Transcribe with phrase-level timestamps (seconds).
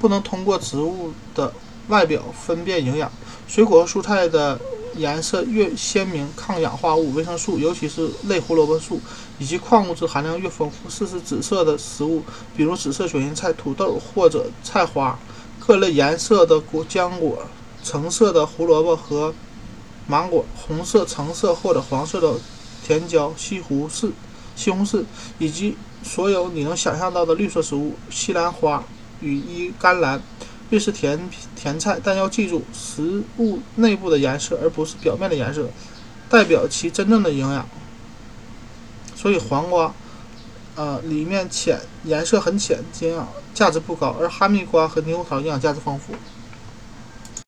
[0.00, 1.52] 不能通过植物的
[1.88, 3.12] 外表分辨营养。
[3.46, 4.58] 水果和蔬菜的
[4.96, 9.00] 颜色越鲜明，抗氧化物、维生素，尤其是类胡萝卜素
[9.38, 10.90] 以及矿物质含量越丰富。
[10.90, 12.22] 试试紫色的食物，
[12.56, 15.16] 比如紫色卷心菜、土豆或者菜花；
[15.58, 17.38] 各类颜色的果浆果，
[17.84, 19.34] 橙色的胡萝卜和
[20.06, 22.34] 芒果，红色、橙色或者黄色的
[22.84, 24.10] 甜椒、西红柿、
[24.56, 25.04] 西红柿，
[25.38, 28.82] 以及所有你能想象到的绿色食物，西兰花、
[29.20, 30.20] 羽衣甘蓝。
[30.70, 31.18] 越是甜
[31.56, 35.68] 甜菜，但要记住，食物内部的颜色而不是表面的颜色，
[36.28, 37.68] 代表其真正的营养。
[39.16, 39.92] 所以黄瓜，
[40.76, 46.14] 呃，里面浅，颜色很浅，营养价值不高；而哈密瓜和猕猴桃营养价值丰富。